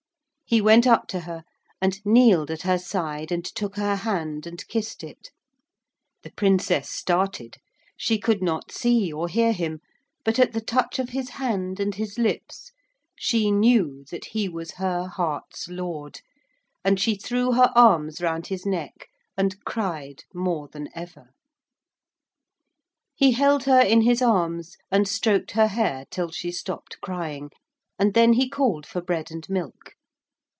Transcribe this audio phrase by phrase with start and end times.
[0.43, 1.45] He went up to her
[1.81, 5.29] and kneeled at her side and took her hand and kissed it.
[6.23, 7.55] The Princess started.
[7.95, 9.79] She could not see or hear him,
[10.25, 12.73] but at the touch of his hand and his lips
[13.17, 16.19] she knew that he was her heart's lord,
[16.83, 19.07] and she threw her arms round his neck,
[19.37, 21.29] and cried more than ever.
[23.15, 27.51] He held her in his arms and stroked her hair till she stopped crying,
[27.97, 29.93] and then he called for bread and milk.